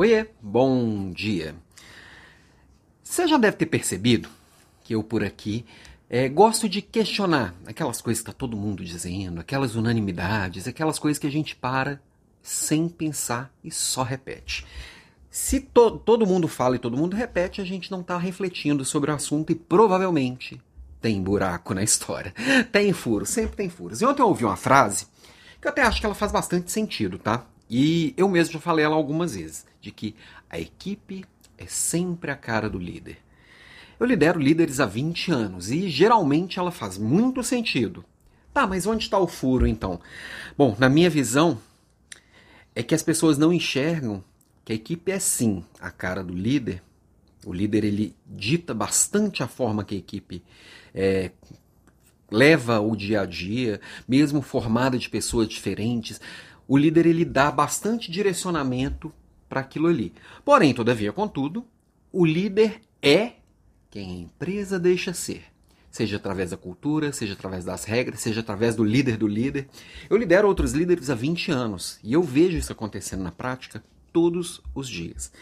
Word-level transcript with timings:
Oiê, 0.00 0.28
bom 0.40 1.10
dia. 1.10 1.56
Você 3.02 3.26
já 3.26 3.36
deve 3.36 3.56
ter 3.56 3.66
percebido 3.66 4.28
que 4.84 4.94
eu 4.94 5.02
por 5.02 5.24
aqui 5.24 5.66
é, 6.08 6.28
gosto 6.28 6.68
de 6.68 6.80
questionar 6.80 7.52
aquelas 7.66 8.00
coisas 8.00 8.22
que 8.22 8.30
está 8.30 8.38
todo 8.38 8.56
mundo 8.56 8.84
dizendo, 8.84 9.40
aquelas 9.40 9.74
unanimidades, 9.74 10.68
aquelas 10.68 11.00
coisas 11.00 11.18
que 11.18 11.26
a 11.26 11.30
gente 11.32 11.56
para 11.56 12.00
sem 12.40 12.88
pensar 12.88 13.52
e 13.64 13.72
só 13.72 14.04
repete. 14.04 14.64
Se 15.32 15.58
to 15.58 15.98
todo 15.98 16.24
mundo 16.24 16.46
fala 16.46 16.76
e 16.76 16.78
todo 16.78 16.96
mundo 16.96 17.16
repete, 17.16 17.60
a 17.60 17.64
gente 17.64 17.90
não 17.90 18.02
está 18.02 18.16
refletindo 18.18 18.84
sobre 18.84 19.10
o 19.10 19.14
assunto 19.14 19.50
e 19.50 19.56
provavelmente 19.56 20.62
tem 21.00 21.20
buraco 21.20 21.74
na 21.74 21.82
história. 21.82 22.32
Tem 22.70 22.92
furos, 22.92 23.30
sempre 23.30 23.56
tem 23.56 23.68
furos. 23.68 24.00
E 24.00 24.04
ontem 24.04 24.22
eu 24.22 24.28
ouvi 24.28 24.44
uma 24.44 24.56
frase 24.56 25.08
que 25.60 25.66
eu 25.66 25.72
até 25.72 25.82
acho 25.82 25.98
que 25.98 26.06
ela 26.06 26.14
faz 26.14 26.30
bastante 26.30 26.70
sentido, 26.70 27.18
tá? 27.18 27.44
E 27.68 28.14
eu 28.16 28.28
mesmo 28.28 28.54
já 28.54 28.60
falei 28.60 28.84
ela 28.84 28.96
algumas 28.96 29.34
vezes, 29.34 29.66
de 29.80 29.90
que 29.90 30.14
a 30.48 30.58
equipe 30.58 31.24
é 31.56 31.66
sempre 31.66 32.30
a 32.30 32.36
cara 32.36 32.68
do 32.68 32.78
líder. 32.78 33.18
Eu 33.98 34.06
lidero 34.06 34.38
líderes 34.38 34.80
há 34.80 34.86
20 34.86 35.32
anos 35.32 35.70
e 35.70 35.88
geralmente 35.88 36.58
ela 36.58 36.70
faz 36.70 36.96
muito 36.96 37.42
sentido. 37.42 38.04
Tá, 38.54 38.66
mas 38.66 38.86
onde 38.86 39.04
está 39.04 39.18
o 39.18 39.26
furo 39.26 39.66
então? 39.66 40.00
Bom, 40.56 40.74
na 40.78 40.88
minha 40.88 41.10
visão, 41.10 41.58
é 42.74 42.82
que 42.82 42.94
as 42.94 43.02
pessoas 43.02 43.36
não 43.36 43.52
enxergam 43.52 44.22
que 44.64 44.72
a 44.72 44.76
equipe 44.76 45.10
é 45.10 45.18
sim 45.18 45.64
a 45.80 45.90
cara 45.90 46.22
do 46.22 46.32
líder. 46.32 46.82
O 47.44 47.52
líder 47.52 47.84
ele 47.84 48.14
dita 48.26 48.72
bastante 48.72 49.42
a 49.42 49.48
forma 49.48 49.84
que 49.84 49.94
a 49.94 49.98
equipe 49.98 50.42
é, 50.94 51.32
leva 52.30 52.80
o 52.80 52.94
dia 52.94 53.22
a 53.22 53.26
dia, 53.26 53.80
mesmo 54.06 54.42
formada 54.42 54.98
de 54.98 55.08
pessoas 55.08 55.48
diferentes 55.48 56.20
o 56.68 56.76
líder 56.76 57.06
ele 57.06 57.24
dá 57.24 57.50
bastante 57.50 58.10
direcionamento 58.10 59.10
para 59.48 59.60
aquilo 59.60 59.88
ali. 59.88 60.12
Porém, 60.44 60.74
todavia, 60.74 61.10
contudo, 61.12 61.66
o 62.12 62.26
líder 62.26 62.82
é 63.02 63.32
quem 63.90 64.10
a 64.10 64.20
empresa 64.20 64.78
deixa 64.78 65.14
ser. 65.14 65.44
Seja 65.90 66.16
através 66.16 66.50
da 66.50 66.56
cultura, 66.58 67.10
seja 67.10 67.32
através 67.32 67.64
das 67.64 67.84
regras, 67.84 68.20
seja 68.20 68.40
através 68.40 68.76
do 68.76 68.84
líder 68.84 69.16
do 69.16 69.26
líder. 69.26 69.66
Eu 70.10 70.18
lidero 70.18 70.46
outros 70.46 70.72
líderes 70.72 71.08
há 71.08 71.14
20 71.14 71.50
anos 71.50 71.98
e 72.04 72.12
eu 72.12 72.22
vejo 72.22 72.58
isso 72.58 72.70
acontecendo 72.70 73.22
na 73.22 73.32
prática 73.32 73.82
todos 74.12 74.60
os 74.74 74.86
dias. 74.86 75.32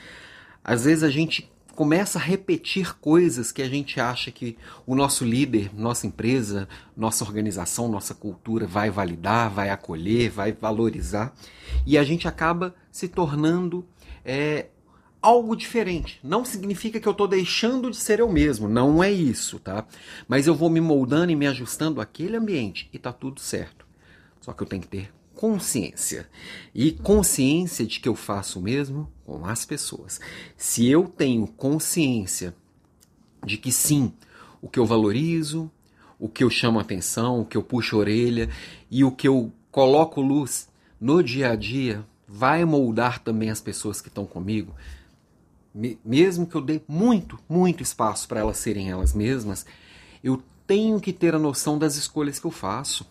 Às 0.62 0.84
vezes 0.84 1.02
a 1.02 1.10
gente 1.10 1.50
começa 1.76 2.18
a 2.18 2.22
repetir 2.22 2.98
coisas 2.98 3.52
que 3.52 3.60
a 3.60 3.68
gente 3.68 4.00
acha 4.00 4.30
que 4.30 4.56
o 4.86 4.94
nosso 4.94 5.26
líder, 5.26 5.70
nossa 5.78 6.06
empresa, 6.06 6.66
nossa 6.96 7.22
organização, 7.22 7.86
nossa 7.86 8.14
cultura 8.14 8.66
vai 8.66 8.90
validar, 8.90 9.50
vai 9.50 9.68
acolher, 9.68 10.30
vai 10.30 10.52
valorizar, 10.52 11.34
e 11.84 11.98
a 11.98 12.02
gente 12.02 12.26
acaba 12.26 12.74
se 12.90 13.06
tornando 13.06 13.86
é, 14.24 14.68
algo 15.20 15.54
diferente. 15.54 16.18
Não 16.24 16.46
significa 16.46 16.98
que 16.98 17.06
eu 17.06 17.12
estou 17.12 17.28
deixando 17.28 17.90
de 17.90 17.98
ser 17.98 18.20
eu 18.20 18.32
mesmo, 18.32 18.68
não 18.68 19.04
é 19.04 19.12
isso, 19.12 19.58
tá? 19.58 19.86
Mas 20.26 20.46
eu 20.46 20.54
vou 20.54 20.70
me 20.70 20.80
moldando 20.80 21.30
e 21.30 21.36
me 21.36 21.46
ajustando 21.46 22.00
àquele 22.00 22.38
ambiente 22.38 22.88
e 22.90 22.98
tá 22.98 23.12
tudo 23.12 23.38
certo. 23.38 23.86
Só 24.40 24.54
que 24.54 24.62
eu 24.62 24.66
tenho 24.66 24.80
que 24.80 24.88
ter 24.88 25.12
consciência. 25.36 26.28
E 26.74 26.90
consciência 26.90 27.86
de 27.86 28.00
que 28.00 28.08
eu 28.08 28.16
faço 28.16 28.58
o 28.58 28.62
mesmo 28.62 29.08
com 29.24 29.46
as 29.46 29.64
pessoas. 29.64 30.18
Se 30.56 30.88
eu 30.88 31.06
tenho 31.06 31.46
consciência 31.46 32.54
de 33.44 33.56
que 33.56 33.70
sim, 33.70 34.12
o 34.60 34.68
que 34.68 34.78
eu 34.78 34.86
valorizo, 34.86 35.70
o 36.18 36.28
que 36.28 36.42
eu 36.42 36.50
chamo 36.50 36.80
atenção, 36.80 37.40
o 37.40 37.44
que 37.44 37.56
eu 37.56 37.62
puxo 37.62 37.96
a 37.96 37.98
orelha 38.00 38.48
e 38.90 39.04
o 39.04 39.12
que 39.12 39.28
eu 39.28 39.52
coloco 39.70 40.20
luz 40.20 40.68
no 41.00 41.22
dia 41.22 41.50
a 41.50 41.54
dia 41.54 42.04
vai 42.26 42.64
moldar 42.64 43.20
também 43.20 43.50
as 43.50 43.60
pessoas 43.60 44.00
que 44.00 44.08
estão 44.08 44.26
comigo, 44.26 44.74
mesmo 46.04 46.46
que 46.46 46.54
eu 46.54 46.60
dê 46.62 46.80
muito, 46.88 47.38
muito 47.48 47.82
espaço 47.82 48.26
para 48.26 48.40
elas 48.40 48.56
serem 48.56 48.90
elas 48.90 49.12
mesmas, 49.12 49.66
eu 50.24 50.42
tenho 50.66 50.98
que 50.98 51.12
ter 51.12 51.34
a 51.34 51.38
noção 51.38 51.78
das 51.78 51.96
escolhas 51.96 52.38
que 52.40 52.46
eu 52.46 52.50
faço. 52.50 53.06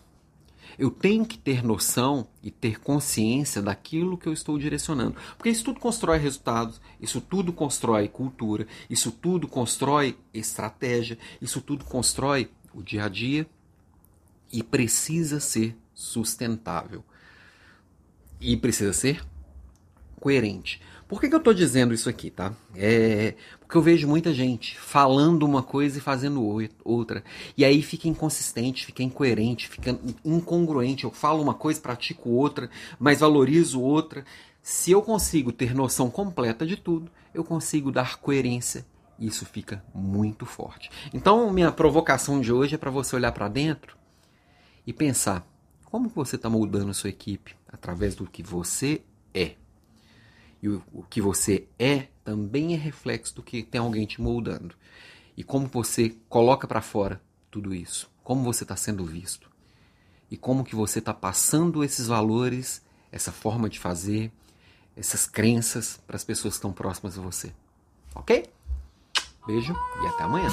Eu 0.78 0.90
tenho 0.90 1.24
que 1.24 1.38
ter 1.38 1.64
noção 1.64 2.28
e 2.42 2.50
ter 2.50 2.80
consciência 2.80 3.62
daquilo 3.62 4.18
que 4.18 4.28
eu 4.28 4.32
estou 4.32 4.58
direcionando. 4.58 5.16
Porque 5.36 5.48
isso 5.48 5.64
tudo 5.64 5.80
constrói 5.80 6.18
resultados, 6.18 6.80
isso 7.00 7.20
tudo 7.20 7.52
constrói 7.52 8.08
cultura, 8.08 8.66
isso 8.90 9.10
tudo 9.10 9.48
constrói 9.48 10.18
estratégia, 10.34 11.18
isso 11.40 11.60
tudo 11.60 11.84
constrói 11.84 12.50
o 12.74 12.82
dia 12.82 13.04
a 13.04 13.08
dia 13.08 13.46
e 14.52 14.62
precisa 14.62 15.40
ser 15.40 15.76
sustentável. 15.94 17.04
E 18.38 18.56
precisa 18.56 18.92
ser 18.92 19.24
coerente. 20.20 20.80
Por 21.08 21.20
que, 21.20 21.28
que 21.28 21.34
eu 21.34 21.38
estou 21.38 21.54
dizendo 21.54 21.94
isso 21.94 22.08
aqui, 22.08 22.30
tá? 22.30 22.52
É 22.74 23.34
porque 23.66 23.76
eu 23.76 23.82
vejo 23.82 24.06
muita 24.06 24.32
gente 24.32 24.78
falando 24.78 25.42
uma 25.42 25.60
coisa 25.60 25.98
e 25.98 26.00
fazendo 26.00 26.40
outra. 26.84 27.24
E 27.56 27.64
aí 27.64 27.82
fica 27.82 28.06
inconsistente, 28.06 28.86
fica 28.86 29.02
incoerente, 29.02 29.68
fica 29.68 29.98
incongruente. 30.24 31.02
Eu 31.02 31.10
falo 31.10 31.42
uma 31.42 31.52
coisa, 31.52 31.80
pratico 31.80 32.30
outra, 32.30 32.70
mas 32.96 33.20
valorizo 33.20 33.80
outra. 33.80 34.24
Se 34.62 34.92
eu 34.92 35.02
consigo 35.02 35.50
ter 35.50 35.74
noção 35.74 36.08
completa 36.08 36.64
de 36.64 36.76
tudo, 36.76 37.10
eu 37.34 37.42
consigo 37.42 37.90
dar 37.90 38.18
coerência. 38.18 38.86
Isso 39.18 39.44
fica 39.44 39.84
muito 39.92 40.46
forte. 40.46 40.88
Então, 41.12 41.52
minha 41.52 41.72
provocação 41.72 42.40
de 42.40 42.52
hoje 42.52 42.76
é 42.76 42.78
para 42.78 42.90
você 42.90 43.16
olhar 43.16 43.32
para 43.32 43.48
dentro 43.48 43.96
e 44.86 44.92
pensar 44.92 45.44
como 45.84 46.08
você 46.08 46.36
está 46.36 46.48
moldando 46.48 46.90
a 46.90 46.94
sua 46.94 47.10
equipe 47.10 47.56
através 47.66 48.14
do 48.14 48.26
que 48.26 48.44
você 48.44 49.02
é. 49.34 49.54
E 50.62 50.68
o, 50.68 50.82
o 50.92 51.02
que 51.02 51.20
você 51.20 51.68
é 51.78 52.08
também 52.24 52.74
é 52.74 52.76
reflexo 52.76 53.34
do 53.34 53.42
que 53.42 53.62
tem 53.62 53.80
alguém 53.80 54.06
te 54.06 54.20
moldando. 54.20 54.74
E 55.36 55.44
como 55.44 55.66
você 55.66 56.16
coloca 56.28 56.66
para 56.66 56.80
fora 56.80 57.20
tudo 57.50 57.74
isso, 57.74 58.10
como 58.24 58.42
você 58.42 58.64
está 58.64 58.76
sendo 58.76 59.04
visto 59.04 59.50
e 60.30 60.36
como 60.36 60.64
que 60.64 60.74
você 60.74 60.98
está 60.98 61.14
passando 61.14 61.84
esses 61.84 62.06
valores, 62.06 62.82
essa 63.12 63.30
forma 63.30 63.68
de 63.68 63.78
fazer, 63.78 64.32
essas 64.96 65.26
crenças 65.26 66.00
para 66.06 66.16
as 66.16 66.24
pessoas 66.24 66.54
que 66.54 66.58
estão 66.58 66.72
próximas 66.72 67.18
a 67.18 67.22
você. 67.22 67.52
Ok? 68.14 68.46
Beijo 69.46 69.74
e 70.02 70.06
até 70.08 70.24
amanhã. 70.24 70.48